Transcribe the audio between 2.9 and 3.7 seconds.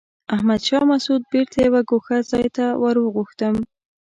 وغوښتم.